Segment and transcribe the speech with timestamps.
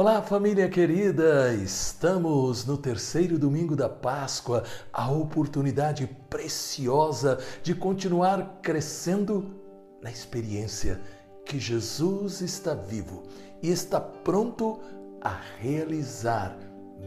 [0.00, 1.52] Olá, família querida!
[1.52, 9.54] Estamos no terceiro domingo da Páscoa, a oportunidade preciosa de continuar crescendo
[10.00, 10.98] na experiência
[11.44, 13.24] que Jesus está vivo
[13.62, 14.80] e está pronto
[15.20, 16.56] a realizar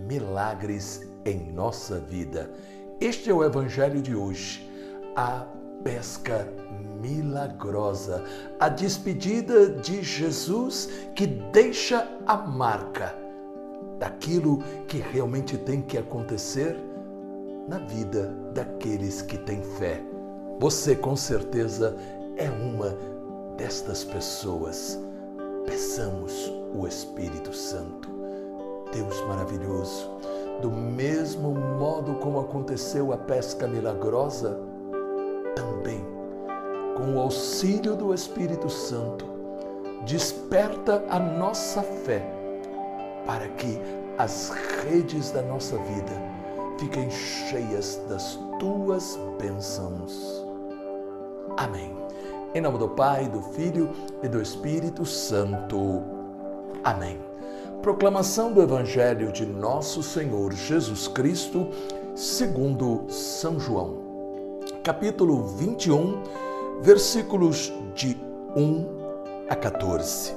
[0.07, 2.51] milagres em nossa vida.
[3.01, 4.69] Este é o Evangelho de hoje,
[5.15, 5.47] a
[5.83, 6.47] pesca
[7.01, 8.23] milagrosa,
[8.59, 13.13] a despedida de Jesus que deixa a marca
[13.99, 16.77] daquilo que realmente tem que acontecer
[17.67, 20.01] na vida daqueles que têm fé.
[20.59, 21.95] Você com certeza
[22.37, 22.97] é uma
[23.57, 24.99] destas pessoas.
[25.65, 28.09] Peçamos o Espírito Santo.
[28.93, 30.11] Deus maravilhoso,
[30.61, 34.59] do mesmo modo como aconteceu a pesca milagrosa,
[35.55, 36.13] também
[36.95, 39.25] com o auxílio do Espírito Santo,
[40.05, 42.23] desperta a nossa fé
[43.25, 43.79] para que
[44.17, 44.51] as
[44.83, 46.11] redes da nossa vida
[46.77, 50.45] fiquem cheias das tuas bênçãos.
[51.57, 51.95] Amém.
[52.53, 53.89] Em nome do Pai, do Filho
[54.21, 56.03] e do Espírito Santo.
[56.83, 57.19] Amém.
[57.81, 61.67] Proclamação do Evangelho de Nosso Senhor Jesus Cristo,
[62.15, 64.02] segundo São João.
[64.83, 66.23] Capítulo 21,
[66.81, 68.17] versículos de
[68.53, 68.85] 1
[69.49, 70.33] a 14.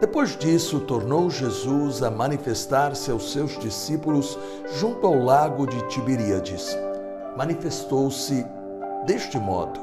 [0.00, 4.38] Depois disso, tornou Jesus a manifestar-se aos seus discípulos
[4.78, 6.74] junto ao lago de Tiberíades.
[7.36, 8.46] Manifestou-se
[9.04, 9.78] deste modo.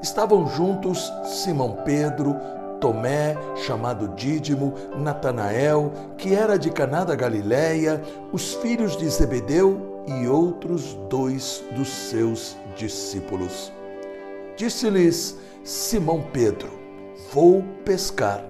[0.00, 2.34] Estavam juntos Simão Pedro,
[2.80, 8.00] Tomé, chamado Dídimo, Natanael, que era de Caná da Galiléia,
[8.32, 13.72] os filhos de Zebedeu e outros dois dos seus discípulos.
[14.56, 16.68] Disse-lhes Simão Pedro:
[17.32, 18.44] Vou pescar.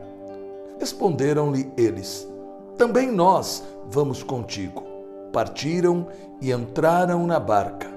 [0.78, 2.28] Responderam-lhe eles:
[2.76, 4.82] Também nós vamos contigo.
[5.32, 6.08] Partiram
[6.40, 7.88] e entraram na barca.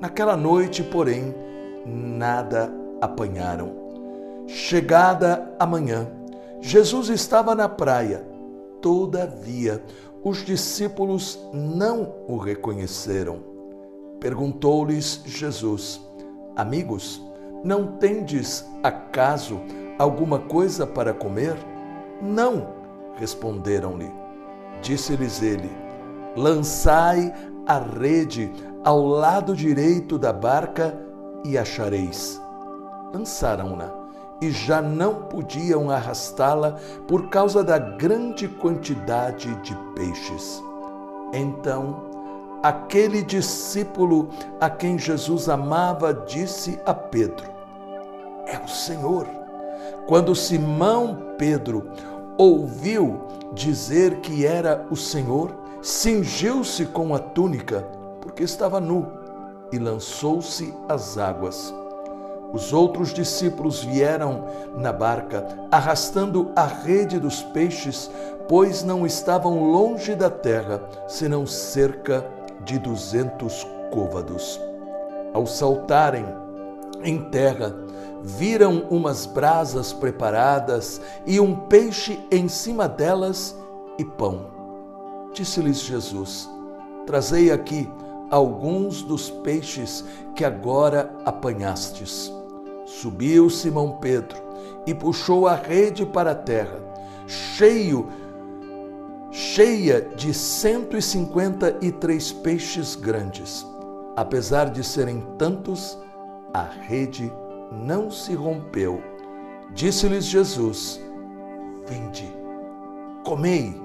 [0.00, 1.34] Naquela noite, porém,
[1.84, 3.72] nada apanharam.
[4.46, 6.08] Chegada a manhã,
[6.60, 8.26] Jesus estava na praia.
[8.80, 9.82] Todavia,
[10.22, 13.38] os discípulos não o reconheceram.
[14.20, 16.00] Perguntou-lhes Jesus:
[16.56, 17.22] Amigos,
[17.64, 19.60] não tendes acaso
[19.98, 21.56] alguma coisa para comer?
[22.20, 22.68] Não,
[23.16, 24.10] responderam-lhe.
[24.82, 25.70] Disse-lhes ele:
[26.36, 27.32] Lançai
[27.66, 28.52] a rede
[28.84, 30.98] ao lado direito da barca
[31.44, 32.40] e achareis.
[33.12, 33.97] Lançaram-na
[34.40, 36.76] e já não podiam arrastá-la
[37.06, 40.62] por causa da grande quantidade de peixes.
[41.32, 42.04] Então,
[42.62, 44.28] aquele discípulo
[44.60, 47.46] a quem Jesus amava disse a Pedro:
[48.46, 49.26] É o Senhor.
[50.06, 51.90] Quando Simão Pedro
[52.36, 53.20] ouviu
[53.52, 57.86] dizer que era o Senhor, cingiu-se com a túnica,
[58.20, 59.06] porque estava nu,
[59.72, 61.74] e lançou-se às águas.
[62.52, 64.44] Os outros discípulos vieram
[64.76, 68.10] na barca, arrastando a rede dos peixes,
[68.48, 72.24] pois não estavam longe da terra, senão cerca
[72.64, 74.58] de duzentos côvados.
[75.34, 76.24] Ao saltarem
[77.04, 77.74] em terra,
[78.22, 83.54] viram umas brasas preparadas e um peixe em cima delas
[83.98, 84.46] e pão.
[85.34, 86.48] Disse-lhes Jesus:
[87.06, 87.88] Trazei aqui
[88.30, 90.04] alguns dos peixes
[90.34, 92.37] que agora apanhastes.
[92.88, 94.38] Subiu Simão Pedro
[94.86, 96.80] e puxou a rede para a terra,
[97.26, 98.08] cheio
[99.30, 103.66] cheia de 153 peixes grandes.
[104.16, 105.98] Apesar de serem tantos,
[106.52, 107.30] a rede
[107.70, 109.02] não se rompeu.
[109.74, 110.98] Disse-lhes Jesus:
[111.86, 112.34] Vinde,
[113.22, 113.78] comei.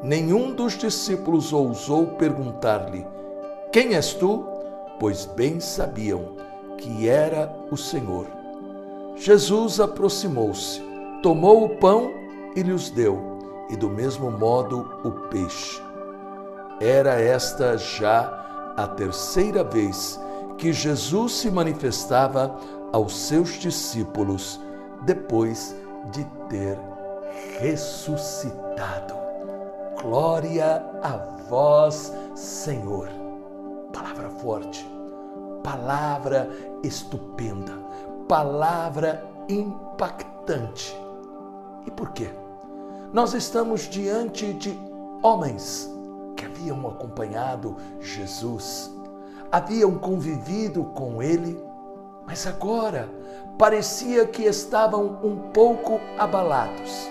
[0.00, 3.04] Nenhum dos discípulos ousou perguntar-lhe:
[3.72, 4.46] Quem és tu?
[5.00, 6.36] Pois bem sabiam
[6.78, 8.33] que era o Senhor.
[9.16, 10.82] Jesus aproximou-se,
[11.22, 12.12] tomou o pão
[12.56, 15.80] e lhes deu e do mesmo modo o peixe.
[16.80, 20.20] Era esta já a terceira vez
[20.58, 22.56] que Jesus se manifestava
[22.92, 24.60] aos seus discípulos
[25.02, 25.74] depois
[26.12, 26.78] de ter
[27.60, 29.14] ressuscitado.
[30.00, 31.16] Glória a
[31.48, 33.08] vós, Senhor.
[33.92, 34.86] Palavra forte,
[35.62, 36.50] palavra
[36.82, 37.83] estupenda,
[38.28, 40.96] palavra impactante.
[41.86, 42.30] E por quê?
[43.12, 44.78] Nós estamos diante de
[45.22, 45.90] homens
[46.36, 48.90] que haviam acompanhado Jesus,
[49.52, 51.62] haviam convivido com ele,
[52.26, 53.08] mas agora
[53.58, 57.08] parecia que estavam um pouco abalados.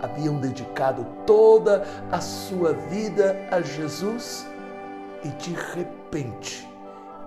[0.00, 4.46] haviam dedicado toda a sua vida a Jesus
[5.24, 6.68] e de repente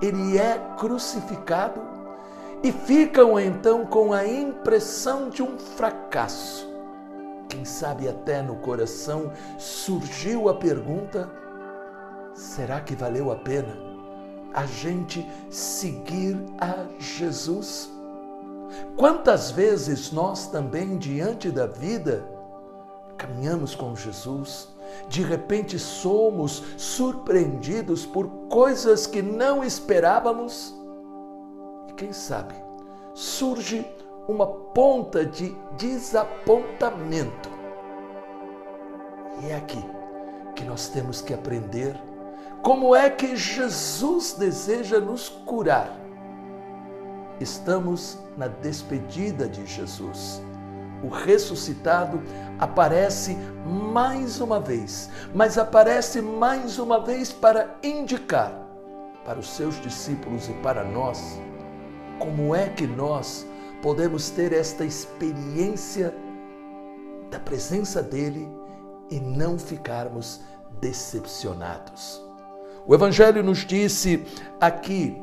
[0.02, 1.91] ele é crucificado
[2.64, 6.70] e ficam então com a impressão de um fracasso.
[7.50, 11.30] Quem sabe até no coração surgiu a pergunta:
[12.34, 13.78] será que valeu a pena
[14.54, 17.90] a gente seguir a Jesus?
[18.96, 22.24] Quantas vezes nós também, diante da vida,
[23.18, 24.70] caminhamos com Jesus,
[25.10, 30.74] de repente somos surpreendidos por coisas que não esperávamos
[32.02, 32.56] quem sabe
[33.14, 33.86] surge
[34.28, 37.50] uma ponta de desapontamento.
[39.40, 39.86] E é aqui
[40.56, 41.96] que nós temos que aprender
[42.64, 45.96] como é que Jesus deseja nos curar.
[47.40, 50.42] Estamos na despedida de Jesus.
[51.04, 52.20] O ressuscitado
[52.60, 58.52] aparece mais uma vez, mas aparece mais uma vez para indicar
[59.24, 61.40] para os seus discípulos e para nós
[62.22, 63.48] como é que nós
[63.82, 66.14] podemos ter esta experiência
[67.32, 68.48] da presença dele
[69.10, 70.40] e não ficarmos
[70.80, 72.22] decepcionados.
[72.86, 74.24] O Evangelho nos disse
[74.60, 75.18] aqui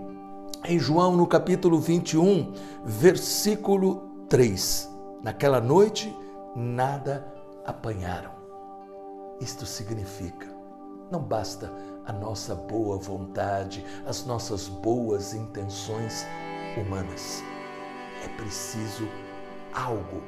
[0.65, 2.53] em João, no capítulo 21,
[2.85, 4.91] versículo 3:
[5.23, 6.13] Naquela noite
[6.57, 7.33] nada
[7.65, 8.33] apanharam.
[9.41, 10.49] Isto significa,
[11.13, 11.73] não basta
[12.05, 16.27] a nossa boa vontade, as nossas boas intenções
[16.81, 17.43] humanas.
[18.25, 19.09] É preciso
[19.73, 20.23] algo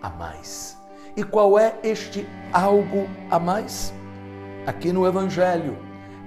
[0.00, 0.76] a mais.
[1.16, 3.92] E qual é este algo a mais?
[4.66, 5.76] Aqui no Evangelho,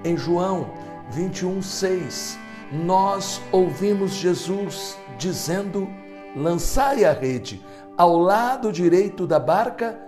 [0.04, 0.69] em João
[1.10, 2.38] 21, 6,
[2.72, 5.88] nós ouvimos Jesus dizendo:
[6.36, 7.66] Lançai a rede
[7.98, 10.00] ao lado direito da barca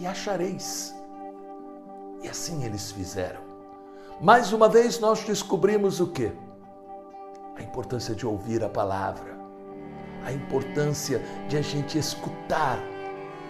[0.00, 0.94] e achareis.
[2.22, 3.40] E assim eles fizeram.
[4.20, 6.32] Mais uma vez nós descobrimos o que?
[7.56, 9.36] A importância de ouvir a palavra,
[10.24, 12.78] a importância de a gente escutar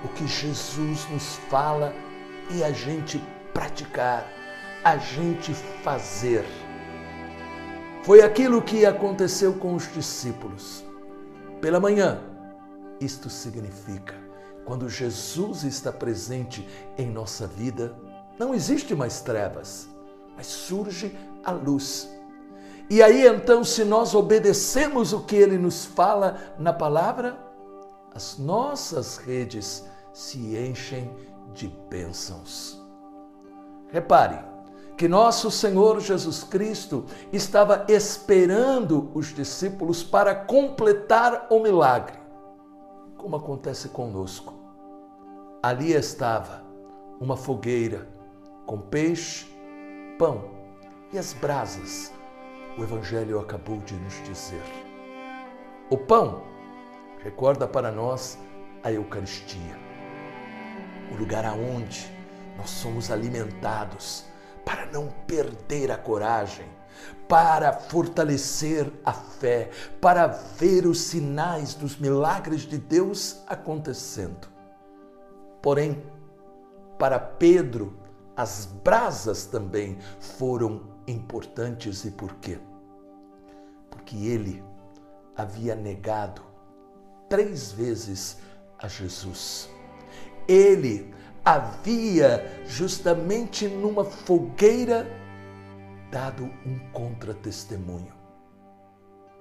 [0.05, 1.95] o que Jesus nos fala
[2.51, 3.23] e a gente
[3.53, 4.27] praticar,
[4.83, 6.45] a gente fazer.
[8.03, 10.85] Foi aquilo que aconteceu com os discípulos.
[11.61, 12.21] Pela manhã,
[13.01, 14.15] isto significa,
[14.67, 16.69] quando Jesus está presente
[16.99, 17.97] em nossa vida,
[18.39, 19.89] não existe mais trevas,
[20.37, 22.11] mas surge a luz
[22.89, 27.39] e aí então, se nós obedecemos o que ele nos fala na palavra,
[28.15, 31.11] as nossas redes se enchem
[31.53, 32.81] de bênçãos.
[33.89, 34.39] Repare
[34.97, 42.19] que nosso Senhor Jesus Cristo estava esperando os discípulos para completar o milagre,
[43.17, 44.55] como acontece conosco.
[45.63, 46.63] Ali estava
[47.19, 48.09] uma fogueira
[48.67, 49.47] com peixe,
[50.19, 50.51] pão
[51.13, 52.13] e as brasas
[52.77, 54.63] o Evangelho acabou de nos dizer.
[55.89, 56.43] O pão
[57.23, 58.39] recorda para nós
[58.83, 59.79] a Eucaristia,
[61.13, 62.11] o lugar aonde
[62.57, 64.25] nós somos alimentados
[64.65, 66.67] para não perder a coragem,
[67.29, 74.49] para fortalecer a fé, para ver os sinais dos milagres de Deus acontecendo.
[75.63, 76.03] Porém,
[76.99, 77.97] para Pedro,
[78.37, 82.59] as brasas também foram importantes e por quê?
[83.91, 84.63] Porque ele
[85.37, 86.43] havia negado
[87.29, 88.39] três vezes
[88.79, 89.69] a Jesus.
[90.47, 91.13] Ele
[91.45, 95.07] havia justamente numa fogueira
[96.11, 98.13] dado um contra-testemunho.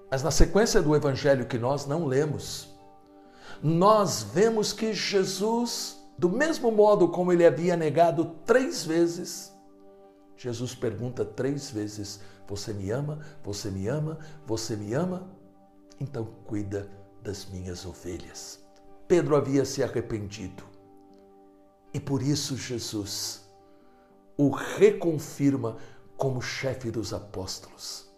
[0.09, 2.69] Mas na sequência do evangelho que nós não lemos,
[3.61, 9.52] nós vemos que Jesus, do mesmo modo como ele havia negado três vezes,
[10.37, 13.19] Jesus pergunta três vezes: Você me ama?
[13.43, 14.19] Você me ama?
[14.45, 15.29] Você me ama?
[15.99, 16.89] Então cuida
[17.21, 18.63] das minhas ovelhas.
[19.07, 20.63] Pedro havia se arrependido
[21.93, 23.43] e por isso Jesus
[24.35, 25.77] o reconfirma
[26.17, 28.11] como chefe dos apóstolos.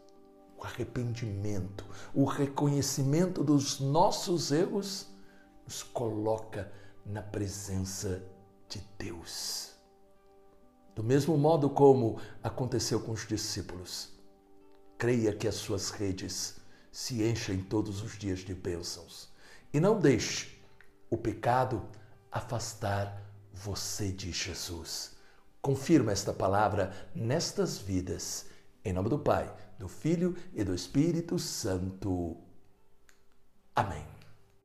[0.57, 5.07] O arrependimento, o reconhecimento dos nossos erros
[5.65, 6.72] nos coloca
[7.05, 8.24] na presença
[8.69, 9.75] de Deus.
[10.95, 14.13] Do mesmo modo como aconteceu com os discípulos,
[14.97, 16.55] creia que as suas redes
[16.89, 19.29] se enchem todos os dias de bênçãos
[19.73, 20.57] e não deixe
[21.09, 21.85] o pecado
[22.31, 23.21] afastar
[23.53, 25.17] você de Jesus.
[25.61, 28.45] Confirma esta palavra nestas vidas.
[28.83, 32.37] Em nome do Pai, do Filho e do Espírito Santo.
[33.75, 34.14] Amém.